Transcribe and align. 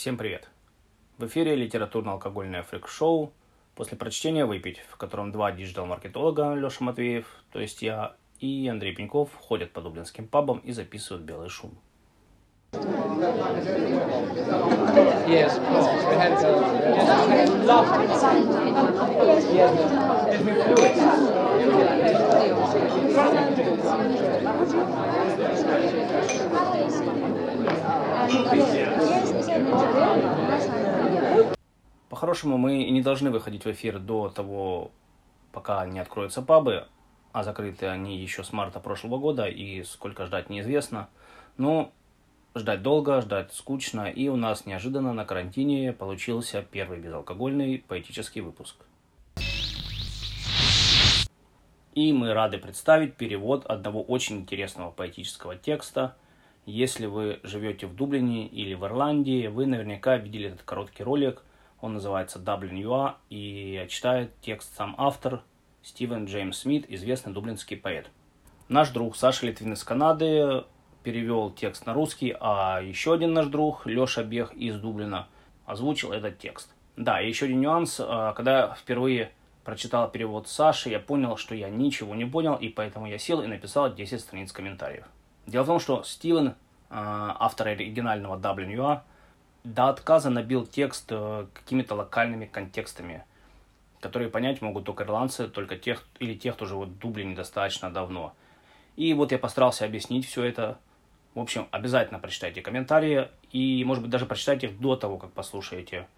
Всем 0.00 0.16
привет! 0.16 0.48
В 1.18 1.26
эфире 1.26 1.54
литературно-алкогольное 1.56 2.62
фрик-шоу 2.62 3.34
«После 3.74 3.98
прочтения 3.98 4.46
выпить», 4.46 4.78
в 4.88 4.96
котором 4.96 5.30
два 5.30 5.52
диджитал-маркетолога, 5.52 6.54
Леша 6.54 6.82
Матвеев, 6.82 7.26
то 7.52 7.60
есть 7.60 7.82
я, 7.82 8.14
и 8.38 8.66
Андрей 8.66 8.94
Пеньков 8.94 9.28
ходят 9.34 9.72
по 9.72 9.82
дублинским 9.82 10.26
пабам 10.26 10.60
и 10.60 10.72
записывают 10.72 11.24
белый 11.24 11.50
шум. 11.50 11.76
Yes, 15.28 15.60
По-хорошему, 32.20 32.58
мы 32.58 32.84
не 32.84 33.00
должны 33.00 33.30
выходить 33.30 33.64
в 33.64 33.70
эфир 33.70 33.98
до 33.98 34.28
того, 34.28 34.90
пока 35.52 35.86
не 35.86 35.98
откроются 36.00 36.42
пабы, 36.42 36.86
а 37.32 37.42
закрыты 37.42 37.86
они 37.86 38.18
еще 38.18 38.44
с 38.44 38.52
марта 38.52 38.78
прошлого 38.78 39.16
года, 39.16 39.46
и 39.46 39.82
сколько 39.84 40.26
ждать 40.26 40.50
неизвестно. 40.50 41.08
Но 41.56 41.92
ждать 42.54 42.82
долго, 42.82 43.22
ждать 43.22 43.54
скучно, 43.54 44.02
и 44.02 44.28
у 44.28 44.36
нас 44.36 44.66
неожиданно 44.66 45.14
на 45.14 45.24
карантине 45.24 45.94
получился 45.94 46.60
первый 46.60 46.98
безалкогольный 46.98 47.82
поэтический 47.88 48.42
выпуск. 48.42 48.76
И 51.94 52.12
мы 52.12 52.34
рады 52.34 52.58
представить 52.58 53.16
перевод 53.16 53.64
одного 53.64 54.02
очень 54.02 54.40
интересного 54.40 54.90
поэтического 54.90 55.56
текста. 55.56 56.18
Если 56.66 57.06
вы 57.06 57.40
живете 57.44 57.86
в 57.86 57.96
Дублине 57.96 58.46
или 58.46 58.74
в 58.74 58.84
Ирландии, 58.84 59.46
вы 59.46 59.64
наверняка 59.64 60.18
видели 60.18 60.48
этот 60.48 60.64
короткий 60.64 61.02
ролик. 61.02 61.42
Он 61.80 61.94
называется 61.94 62.38
Dublin 62.38 62.80
UA 62.82 63.14
и 63.30 63.86
читает 63.88 64.32
текст 64.40 64.76
сам 64.76 64.94
автор 64.98 65.42
Стивен 65.82 66.26
Джеймс 66.26 66.58
Смит, 66.58 66.84
известный 66.88 67.32
дублинский 67.32 67.76
поэт. 67.76 68.10
Наш 68.68 68.90
друг 68.90 69.16
Саша 69.16 69.46
Литвин 69.46 69.72
из 69.72 69.82
Канады 69.82 70.64
перевел 71.02 71.50
текст 71.50 71.86
на 71.86 71.94
русский, 71.94 72.36
а 72.38 72.80
еще 72.80 73.14
один 73.14 73.32
наш 73.32 73.46
друг, 73.46 73.86
Леша 73.86 74.22
Бех 74.22 74.52
из 74.52 74.78
Дублина, 74.78 75.26
озвучил 75.64 76.12
этот 76.12 76.38
текст. 76.38 76.70
Да, 76.96 77.20
и 77.20 77.28
еще 77.28 77.46
один 77.46 77.60
нюанс. 77.60 77.98
а, 77.98 78.32
Когда 78.34 78.74
впервые 78.74 79.32
прочитал 79.64 80.10
перевод 80.10 80.48
Саши, 80.48 80.90
я 80.90 81.00
понял, 81.00 81.36
что 81.36 81.54
я 81.54 81.70
ничего 81.70 82.14
не 82.14 82.26
понял, 82.26 82.56
и 82.56 82.68
поэтому 82.68 83.06
я 83.06 83.18
сел 83.18 83.40
и 83.40 83.46
написал 83.46 83.92
10 83.92 84.20
страниц 84.20 84.52
комментариев. 84.52 85.06
Дело 85.46 85.62
в 85.62 85.66
том, 85.66 85.80
что 85.80 86.02
Стивен, 86.02 86.54
а, 86.90 87.36
автор 87.40 87.68
оригинального 87.68 88.38
WA, 88.38 89.00
до 89.64 89.88
отказа 89.88 90.30
набил 90.30 90.66
текст 90.66 91.06
э, 91.10 91.46
какими-то 91.52 91.94
локальными 91.94 92.46
контекстами, 92.46 93.24
которые 94.00 94.30
понять 94.30 94.62
могут 94.62 94.84
только 94.84 95.04
ирландцы, 95.04 95.48
только 95.48 95.76
тех 95.76 96.06
или 96.18 96.34
тех, 96.34 96.54
кто 96.54 96.66
живет 96.66 96.88
в 96.88 96.98
Дублине 96.98 97.34
достаточно 97.34 97.90
давно. 97.90 98.34
И 98.96 99.12
вот 99.14 99.32
я 99.32 99.38
постарался 99.38 99.84
объяснить 99.84 100.26
все 100.26 100.44
это. 100.44 100.78
В 101.34 101.40
общем, 101.40 101.68
обязательно 101.70 102.18
прочитайте 102.18 102.60
комментарии 102.60 103.28
и, 103.52 103.84
может 103.84 104.02
быть, 104.02 104.10
даже 104.10 104.26
прочитайте 104.26 104.66
их 104.66 104.80
до 104.80 104.96
того, 104.96 105.16
как 105.16 105.32
послушаете 105.32 106.08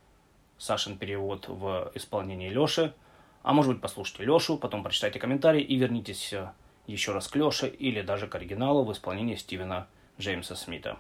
Сашин 0.59 0.97
перевод 0.97 1.49
в 1.49 1.91
исполнении 1.95 2.49
Леши. 2.49 2.95
А 3.43 3.53
может 3.53 3.73
быть, 3.73 3.83
послушайте 3.83 4.25
Лешу, 4.25 4.57
потом 4.57 4.85
прочитайте 4.85 5.19
комментарии 5.19 5.61
и 5.61 5.77
вернитесь 5.77 6.33
э, 6.33 6.51
еще 6.87 7.13
раз 7.13 7.29
к 7.29 7.37
Леше 7.37 7.67
или 7.67 8.01
даже 8.01 8.29
к 8.29 8.35
оригиналу 8.37 8.85
в 8.85 8.93
исполнении 8.93 9.35
Стивена 9.35 9.89
Джеймса 10.19 10.55
Смита. 10.55 10.97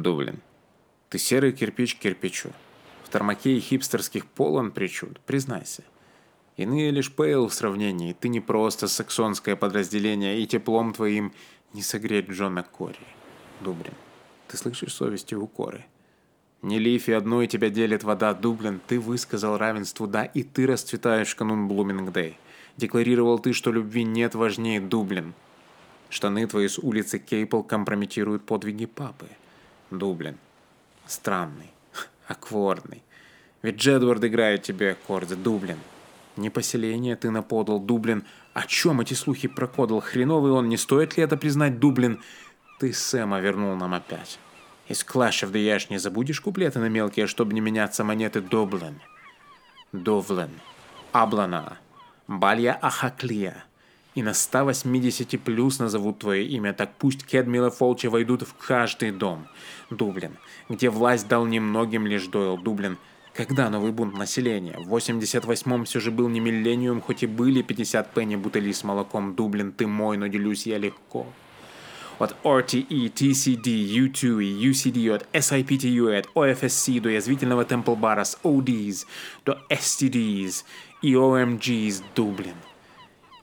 Дублин. 0.00 0.40
Ты 1.10 1.18
серый 1.18 1.52
кирпич 1.52 1.96
кирпичу. 1.96 2.50
В 3.04 3.10
тормаке 3.10 3.56
и 3.56 3.60
хипстерских 3.60 4.26
полон 4.26 4.70
причуд, 4.70 5.20
признайся. 5.20 5.84
Иные 6.56 6.90
лишь 6.90 7.12
пейл 7.12 7.48
в 7.48 7.54
сравнении, 7.54 8.14
ты 8.14 8.28
не 8.28 8.40
просто 8.40 8.88
саксонское 8.88 9.56
подразделение, 9.56 10.40
и 10.40 10.46
теплом 10.46 10.92
твоим 10.94 11.32
не 11.72 11.82
согреть 11.82 12.30
Джона 12.30 12.62
Кори. 12.62 12.96
Дублин. 13.60 13.94
Ты 14.48 14.56
слышишь 14.56 14.94
совести 14.94 15.34
укоры? 15.34 15.84
Не 16.62 16.78
лифи 16.78 17.10
одной 17.10 17.46
тебя 17.46 17.70
делит 17.70 18.04
вода, 18.04 18.34
Дублин. 18.34 18.80
Ты 18.86 19.00
высказал 19.00 19.58
равенству 19.58 20.06
«да», 20.06 20.24
и 20.24 20.42
ты 20.42 20.66
расцветаешь 20.66 21.34
канун 21.34 21.68
Блуминг-Дэй. 21.68 22.38
Декларировал 22.76 23.38
ты, 23.38 23.52
что 23.52 23.72
любви 23.72 24.04
нет 24.04 24.34
важнее, 24.34 24.80
Дублин. 24.80 25.34
Штаны 26.08 26.46
твои 26.46 26.68
с 26.68 26.78
улицы 26.78 27.18
Кейпл 27.18 27.62
компрометируют 27.62 28.44
подвиги 28.44 28.86
папы. 28.86 29.26
Дублин. 29.98 30.38
Странный. 31.06 31.70
Аккордный. 32.26 33.02
Ведь 33.62 33.76
Джедвард 33.76 34.24
играет 34.24 34.62
тебе 34.62 34.92
аккорды, 34.92 35.36
Дублин. 35.36 35.78
Не 36.36 36.50
поселение 36.50 37.16
ты 37.16 37.30
наподал, 37.30 37.78
Дублин. 37.78 38.24
О 38.54 38.66
чем 38.66 39.00
эти 39.00 39.14
слухи 39.14 39.48
прокодал? 39.48 40.00
Хреновый 40.00 40.52
он, 40.52 40.68
не 40.68 40.76
стоит 40.76 41.16
ли 41.16 41.22
это 41.22 41.36
признать, 41.36 41.78
Дублин? 41.78 42.20
Ты 42.80 42.92
Сэма 42.92 43.40
вернул 43.40 43.76
нам 43.76 43.94
опять. 43.94 44.38
Из 44.88 45.04
Clash 45.04 45.46
of 45.46 45.52
the 45.52 45.86
не 45.90 45.98
забудешь 45.98 46.40
куплеты 46.40 46.78
на 46.78 46.88
мелкие, 46.88 47.26
чтобы 47.26 47.54
не 47.54 47.60
меняться 47.60 48.02
монеты 48.02 48.40
Дублин. 48.40 49.00
Довлен. 49.92 50.50
Аблана. 51.12 51.78
Балья 52.26 52.72
Ахаклия. 52.80 53.64
И 54.14 54.22
на 54.22 54.34
180 54.34 55.40
плюс 55.40 55.78
назовут 55.78 56.18
твое 56.18 56.46
имя, 56.46 56.74
так 56.74 56.94
пусть 56.98 57.24
Кедмила 57.24 57.70
Фолчи 57.70 58.08
войдут 58.08 58.42
в 58.42 58.54
каждый 58.54 59.10
дом. 59.10 59.46
Дублин, 59.88 60.36
где 60.68 60.90
власть 60.90 61.28
дал 61.28 61.46
немногим 61.46 62.06
лишь 62.06 62.26
Дойл. 62.26 62.58
Дублин, 62.58 62.98
когда 63.32 63.70
новый 63.70 63.92
бунт 63.92 64.18
населения? 64.18 64.76
В 64.78 64.94
88-м 64.94 65.86
все 65.86 65.98
же 65.98 66.10
был 66.10 66.28
не 66.28 66.40
миллениум, 66.40 67.00
хоть 67.00 67.22
и 67.22 67.26
были 67.26 67.62
50 67.62 68.12
пенни 68.12 68.36
бутыли 68.36 68.72
с 68.72 68.84
молоком. 68.84 69.34
Дублин, 69.34 69.72
ты 69.72 69.86
мой, 69.86 70.18
но 70.18 70.26
делюсь 70.26 70.66
я 70.66 70.76
легко. 70.76 71.26
От 72.18 72.36
RTE, 72.44 73.10
TCD, 73.10 73.64
U2, 73.64 74.40
UCD, 74.70 75.10
от 75.14 75.26
SIPTU, 75.32 76.18
от 76.18 76.26
OFSC 76.34 77.00
до 77.00 77.08
язвительного 77.08 77.64
Temple 77.64 77.98
Bar 77.98 78.22
с 78.22 78.38
ODs 78.44 79.06
до 79.46 79.58
STDs 79.70 80.64
и 81.00 81.14
OMGs, 81.14 82.02
Дублин. 82.14 82.54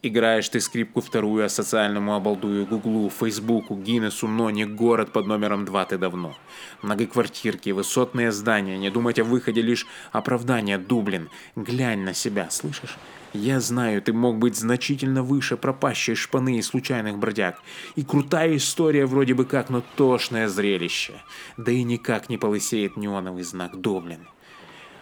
Играешь 0.01 0.47
ты 0.47 0.61
скрипку 0.61 1.01
вторую, 1.01 1.43
а 1.43 1.49
социальному 1.49 2.15
обалдую 2.15 2.65
Гуглу, 2.65 3.09
Фейсбуку, 3.09 3.75
Гиннесу, 3.75 4.29
но 4.29 4.49
не 4.49 4.65
город 4.65 5.11
под 5.11 5.27
номером 5.27 5.65
два 5.65 5.83
ты 5.83 5.97
давно. 5.97 6.37
Многоквартирки, 6.81 7.71
высотные 7.71 8.31
здания, 8.31 8.77
не 8.77 8.89
думать 8.89 9.19
о 9.19 9.25
выходе, 9.25 9.61
лишь 9.61 9.85
оправдание, 10.13 10.77
Дублин. 10.77 11.29
Глянь 11.57 11.99
на 11.99 12.13
себя, 12.13 12.49
слышишь? 12.49 12.97
Я 13.33 13.59
знаю, 13.59 14.01
ты 14.01 14.13
мог 14.13 14.37
быть 14.37 14.55
значительно 14.55 15.21
выше 15.21 15.57
пропащей 15.57 16.15
шпаны 16.15 16.59
и 16.59 16.61
случайных 16.61 17.17
бродяг. 17.17 17.61
И 17.97 18.03
крутая 18.05 18.55
история 18.55 19.05
вроде 19.05 19.33
бы 19.33 19.43
как, 19.43 19.69
но 19.69 19.83
тошное 19.97 20.47
зрелище. 20.47 21.15
Да 21.57 21.73
и 21.73 21.83
никак 21.83 22.29
не 22.29 22.37
полысеет 22.37 22.95
неоновый 22.95 23.43
знак 23.43 23.81
Дублин. 23.81 24.29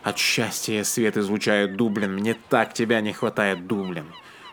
От 0.01 0.17
счастья 0.17 0.83
свет 0.83 1.17
излучает 1.17 1.77
Дублин, 1.77 2.15
мне 2.15 2.35
так 2.49 2.73
тебя 2.73 2.99
не 3.01 3.13
хватает, 3.13 3.67
Дублин. 3.67 4.05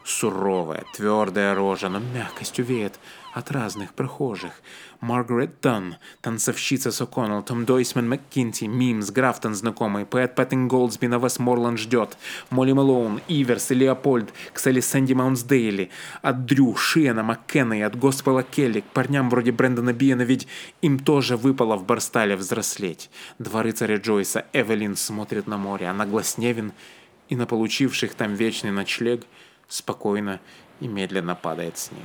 Суровая, 0.05 0.85
твердая 0.95 1.55
рожа, 1.55 1.89
но 1.89 1.99
мягкостью 1.99 2.67
веет 2.67 3.01
от 3.33 3.51
разных 3.51 3.95
прохожих. 3.95 4.53
Маргарет 5.01 5.63
Дунн, 5.63 5.97
танцовщица 6.21 6.93
с 6.93 7.01
О'Коннелл, 7.01 7.43
Том 7.43 7.65
Дойсман 7.65 8.11
МакКинти, 8.11 8.65
Мимс, 8.67 9.11
Графтон 9.11 9.55
знакомый, 9.55 10.05
поэт 10.05 10.35
Пэттин 10.35 10.69
Голдсби 10.69 11.07
на 11.07 11.19
Вестморланд 11.19 11.79
ждет, 11.79 12.19
Молли 12.51 12.73
Мэлоун, 12.73 13.23
Иверс 13.29 13.71
и 13.71 13.75
Леопольд, 13.75 14.33
кстати, 14.53 14.81
Сэнди 14.81 15.15
Маунсдейли, 15.15 15.89
от 16.21 16.45
Дрю, 16.45 16.77
Шиена, 16.77 17.23
Маккена 17.23 17.79
и 17.79 17.83
от 17.83 17.97
Госпела 17.99 18.43
Келли 18.43 18.81
к 18.81 18.93
парням 18.93 19.31
вроде 19.31 19.53
Брэндона 19.53 19.95
Биена, 19.95 20.23
ведь 20.23 20.47
им 20.83 20.99
тоже 20.99 21.39
выпало 21.39 21.77
в 21.77 21.87
Барстале 21.87 22.37
взрослеть. 22.37 23.11
Два 23.39 23.63
рыцаря 23.63 23.97
Джойса, 23.97 24.45
Эвелин 24.53 24.97
смотрит 24.97 25.47
на 25.47 25.57
море, 25.57 25.87
она 25.87 26.05
Гласневин, 26.05 26.73
и 27.31 27.37
на 27.37 27.47
получивших 27.47 28.15
там 28.15 28.35
вечный 28.35 28.71
ночлег 28.71 29.27
спокойно 29.75 30.41
и 30.81 30.89
медленно 30.89 31.35
падает 31.35 31.79
снег. 31.79 32.01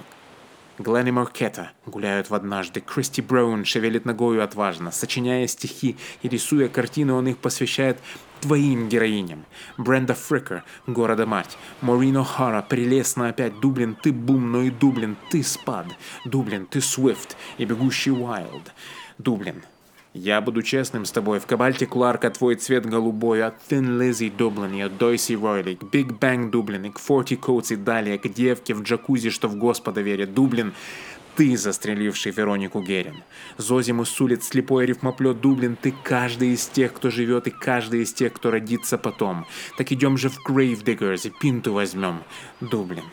Гленни 0.79 1.11
Маркета 1.11 1.71
гуляют 1.85 2.29
в 2.29 2.33
однажды, 2.33 2.79
Кристи 2.79 3.21
Браун 3.21 3.65
шевелит 3.65 4.05
ногою 4.05 4.41
отважно, 4.43 4.91
сочиняя 4.91 5.45
стихи 5.45 5.97
и 6.23 6.29
рисуя 6.29 6.69
картины, 6.69 7.13
он 7.13 7.27
их 7.27 7.37
посвящает 7.37 7.99
твоим 8.39 8.87
героиням. 8.87 9.45
Бренда 9.77 10.13
Фрикер, 10.13 10.63
города-мать, 10.87 11.57
Морин 11.81 12.17
О'Хара, 12.17 12.65
прелестно 12.67 13.27
опять, 13.27 13.59
Дублин, 13.59 13.95
ты 13.95 14.13
бум, 14.13 14.53
но 14.53 14.61
и 14.61 14.69
Дублин, 14.71 15.17
ты 15.29 15.43
спад, 15.43 15.87
Дублин, 16.23 16.65
ты 16.65 16.79
Свифт 16.79 17.35
и 17.57 17.65
бегущий 17.65 18.11
Уайлд. 18.11 18.71
Дублин, 19.17 19.63
я 20.19 20.41
буду 20.41 20.61
честным 20.61 21.05
с 21.05 21.11
тобой. 21.11 21.39
В 21.39 21.45
кобальте 21.45 21.85
Кларка 21.85 22.29
твой 22.29 22.55
цвет 22.55 22.85
голубой. 22.85 23.43
От 23.43 23.55
Thin 23.69 23.97
Lizzy 23.97 24.35
Дублин 24.35 24.81
от 24.83 24.97
Дойси 24.97 25.33
Ройли. 25.33 25.75
К 25.75 25.83
Биг 25.83 26.19
Бэнг 26.19 26.51
Дублин 26.51 26.91
к 26.91 26.99
Форти 26.99 27.35
Коутс 27.35 27.71
и 27.71 27.77
далее. 27.77 28.17
К 28.17 28.27
девке 28.27 28.73
в 28.73 28.83
джакузи, 28.83 29.29
что 29.29 29.47
в 29.47 29.55
Господа 29.55 30.01
верит. 30.01 30.33
Дублин, 30.33 30.73
ты, 31.35 31.55
застреливший 31.55 32.33
Веронику 32.33 32.81
Герин. 32.81 33.23
Зозиму 33.57 34.03
с 34.03 34.19
улиц 34.19 34.47
слепой 34.47 34.85
рифмоплет 34.85 35.39
Дублин, 35.39 35.77
ты 35.81 35.93
каждый 36.03 36.49
из 36.49 36.67
тех, 36.67 36.91
кто 36.93 37.09
живет, 37.09 37.47
и 37.47 37.51
каждый 37.51 38.01
из 38.01 38.13
тех, 38.13 38.33
кто 38.33 38.51
родится 38.51 38.97
потом. 38.97 39.45
Так 39.77 39.91
идем 39.93 40.17
же 40.17 40.29
в 40.29 40.37
Grave 40.45 40.83
Diggers 40.83 41.27
и 41.27 41.33
пинту 41.39 41.71
возьмем. 41.71 42.23
Дублин. 42.59 43.05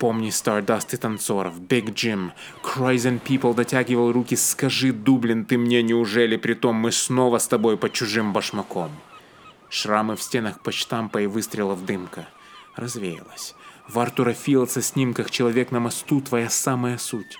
Помни 0.00 0.30
Stardust 0.30 0.94
и 0.94 0.96
танцоров, 0.96 1.60
Джим, 1.68 2.32
Cries 2.62 3.04
and 3.04 3.20
People 3.22 3.54
дотягивал 3.54 4.12
руки, 4.12 4.34
скажи, 4.34 4.92
Дублин, 4.92 5.44
ты 5.44 5.58
мне 5.58 5.82
неужели, 5.82 6.38
притом 6.38 6.76
мы 6.76 6.90
снова 6.90 7.36
с 7.36 7.46
тобой 7.46 7.76
по 7.76 7.90
чужим 7.90 8.32
башмаком? 8.32 8.90
Шрамы 9.68 10.16
в 10.16 10.22
стенах 10.22 10.62
почтампа 10.62 11.20
и 11.20 11.26
выстрелов 11.26 11.84
дымка. 11.84 12.26
Развеялась. 12.76 13.54
В 13.88 13.98
Артура 13.98 14.32
Филдса 14.32 14.80
снимках 14.80 15.30
«Человек 15.30 15.70
на 15.70 15.80
мосту» 15.80 16.22
твоя 16.22 16.48
самая 16.48 16.96
суть. 16.96 17.38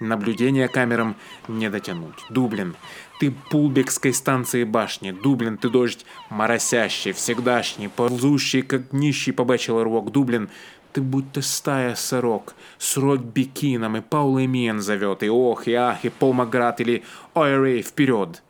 Наблюдение 0.00 0.66
камерам 0.66 1.14
не 1.46 1.68
дотянуть. 1.68 2.24
Дублин, 2.30 2.74
ты 3.18 3.30
пулбекской 3.50 4.14
станции 4.14 4.64
башни. 4.64 5.10
Дублин, 5.10 5.58
ты 5.58 5.68
дождь 5.68 6.06
моросящий, 6.30 7.12
всегдашний, 7.12 7.88
ползущий, 7.88 8.62
как 8.62 8.94
нищий 8.94 9.32
по 9.32 9.44
рок. 9.44 10.10
Дублин, 10.10 10.48
ты 10.94 11.02
будто 11.02 11.42
стая 11.42 11.94
сорок, 11.96 12.54
с 12.78 12.96
Робби 12.96 13.42
Кином, 13.42 13.98
и 13.98 14.00
Паула 14.00 14.46
Миен 14.46 14.80
зовет, 14.80 15.22
и 15.22 15.28
ох, 15.28 15.68
и 15.68 15.74
ах, 15.74 16.02
и 16.02 16.08
Пол 16.08 16.32
Маград, 16.32 16.80
или 16.80 17.04
ой, 17.34 17.82
вперед. 17.82 18.42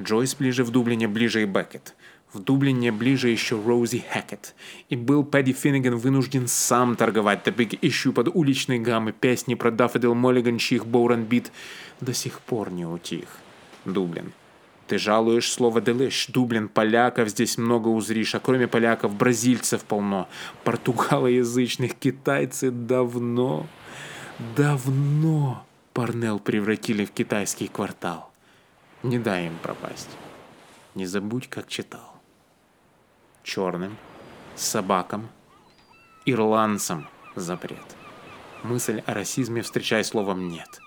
Джойс 0.00 0.34
ближе 0.34 0.64
в 0.64 0.70
Дублине, 0.70 1.06
ближе 1.06 1.42
и 1.42 1.46
Беккет. 1.46 1.94
В 2.32 2.38
Дублине 2.38 2.92
ближе 2.92 3.28
еще 3.28 3.60
Роузи 3.60 4.04
Хэкет. 4.08 4.54
И 4.88 4.94
был 4.94 5.24
Падди 5.24 5.52
Финниган 5.52 5.96
вынужден 5.96 6.46
сам 6.46 6.94
торговать 6.94 7.46
The 7.46 7.54
Big 7.54 7.80
Issue 7.80 8.12
под 8.12 8.28
уличной 8.34 8.78
гаммы 8.78 9.12
песни 9.12 9.54
про 9.54 9.72
Даффодил 9.72 10.14
Моллиган, 10.14 10.58
чьих 10.58 10.86
Боурен 10.86 11.24
Бит 11.24 11.50
до 12.00 12.14
сих 12.14 12.40
пор 12.40 12.70
не 12.70 12.86
утих. 12.86 13.26
Дублин. 13.84 14.32
Ты 14.86 14.98
жалуешь 14.98 15.50
слово 15.50 15.80
«делиш». 15.80 16.26
Дублин, 16.28 16.68
поляков 16.68 17.28
здесь 17.28 17.58
много 17.58 17.88
узришь, 17.88 18.34
а 18.34 18.40
кроме 18.40 18.66
поляков 18.68 19.14
бразильцев 19.14 19.84
полно. 19.84 20.28
Португалоязычных 20.64 21.94
китайцы 21.94 22.70
давно, 22.70 23.66
давно 24.56 25.64
Парнел 25.92 26.38
превратили 26.38 27.04
в 27.04 27.10
китайский 27.10 27.68
квартал. 27.68 28.30
Не 29.02 29.18
дай 29.18 29.46
им 29.46 29.56
пропасть. 29.62 30.10
Не 30.94 31.06
забудь, 31.06 31.48
как 31.48 31.68
читал. 31.68 32.09
Черным, 33.42 33.96
собакам, 34.54 35.28
ирландцам 36.26 37.08
запрет. 37.36 37.96
Мысль 38.62 39.02
о 39.06 39.14
расизме 39.14 39.62
встречай 39.62 40.04
словом 40.04 40.48
«нет». 40.48 40.80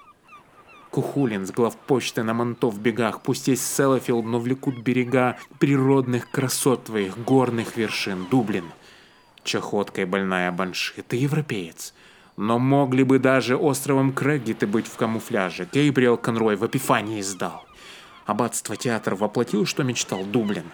Кухулин 0.91 1.47
с 1.47 1.51
главпочты 1.51 2.21
на 2.21 2.35
манто 2.35 2.69
в 2.69 2.79
бегах, 2.79 3.21
пусть 3.23 3.47
есть 3.47 3.65
Селлофилд, 3.65 4.25
но 4.25 4.37
влекут 4.37 4.77
берега 4.77 5.39
природных 5.57 6.29
красот 6.29 6.83
твоих, 6.83 7.17
горных 7.17 7.75
вершин, 7.75 8.27
Дублин. 8.29 8.65
Чахоткой 9.43 10.05
больная 10.05 10.51
банши, 10.51 11.01
ты 11.01 11.15
европеец. 11.17 11.95
Но 12.37 12.59
могли 12.59 13.03
бы 13.03 13.17
даже 13.17 13.57
островом 13.57 14.13
Крэгги 14.13 14.53
ты 14.53 14.67
быть 14.67 14.85
в 14.85 14.95
камуфляже. 14.95 15.67
Гейбриэл 15.73 16.15
Конрой 16.15 16.55
в 16.55 16.65
Эпифании 16.67 17.21
сдал. 17.21 17.65
Аббатство 18.27 18.75
театр 18.75 19.15
воплотил, 19.15 19.65
что 19.65 19.81
мечтал 19.81 20.23
Дублин. 20.23 20.65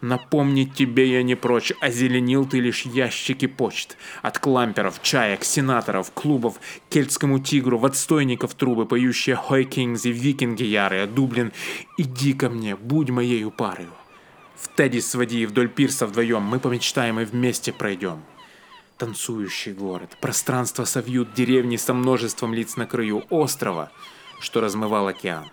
Напомнить 0.00 0.74
тебе 0.74 1.12
я 1.12 1.22
не 1.22 1.34
прочь, 1.34 1.72
озеленил 1.80 2.46
ты 2.46 2.60
лишь 2.60 2.86
ящики 2.86 3.46
почт. 3.46 3.98
От 4.22 4.38
кламперов, 4.38 5.02
чаек, 5.02 5.44
сенаторов, 5.44 6.10
клубов, 6.12 6.58
кельтскому 6.88 7.38
тигру, 7.38 7.76
в 7.76 7.84
отстойников 7.84 8.54
трубы, 8.54 8.86
поющие 8.86 9.36
хойкингс 9.36 10.06
и 10.06 10.12
викинги 10.12 10.62
ярые, 10.62 11.06
Дублин, 11.06 11.52
иди 11.98 12.32
ко 12.32 12.48
мне, 12.48 12.76
будь 12.76 13.10
моею 13.10 13.50
парою. 13.50 13.90
В 14.56 14.68
Тедди 14.68 15.00
своди 15.00 15.44
вдоль 15.44 15.68
пирса 15.68 16.06
вдвоем, 16.06 16.42
мы 16.42 16.60
помечтаем 16.60 17.20
и 17.20 17.24
вместе 17.24 17.72
пройдем. 17.72 18.22
Танцующий 18.96 19.72
город, 19.72 20.16
пространство 20.20 20.84
совьют 20.84 21.34
деревни 21.34 21.76
со 21.76 21.92
множеством 21.92 22.54
лиц 22.54 22.76
на 22.76 22.86
краю 22.86 23.24
острова, 23.30 23.90
что 24.38 24.60
размывал 24.60 25.08
океан. 25.08 25.46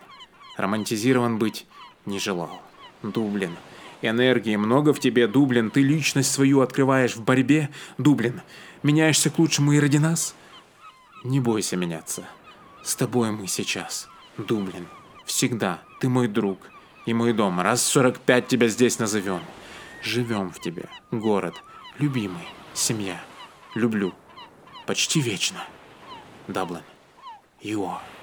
Романтизирован 0.58 1.38
быть 1.38 1.66
не 2.06 2.20
желал. 2.20 2.62
Дублин, 3.04 3.56
Энергии 4.02 4.56
много 4.56 4.94
в 4.94 5.00
тебе, 5.00 5.28
Дублин. 5.28 5.72
Ты 5.72 5.82
личность 5.82 6.32
свою 6.32 6.62
открываешь 6.62 7.16
в 7.16 7.24
борьбе, 7.24 7.70
Дублин. 7.98 8.42
Меняешься 8.84 9.30
к 9.30 9.40
лучшему 9.40 9.72
и 9.74 9.80
ради 9.80 9.98
нас? 9.98 10.36
Не 11.24 11.40
бойся 11.40 11.76
меняться. 11.76 12.24
С 12.84 12.96
тобой 12.96 13.32
мы 13.32 13.48
сейчас, 13.48 14.08
Дублин. 14.38 14.88
Всегда. 15.26 15.82
Ты 16.00 16.10
мой 16.10 16.28
друг 16.28 16.60
и 17.06 17.14
мой 17.14 17.34
дом. 17.34 17.60
Раз 17.60 17.82
сорок 17.82 18.20
пять 18.20 18.48
тебя 18.48 18.68
здесь 18.68 19.00
назовем. 19.00 19.42
Живем 20.04 20.52
в 20.52 20.60
тебе, 20.62 20.86
город, 21.12 21.56
любимый, 21.98 22.48
семья. 22.74 23.20
Люблю. 23.74 24.14
Почти 24.86 25.20
вечно. 25.20 25.64
Даблин. 26.48 26.84
You 27.62 27.84
are. 27.84 28.17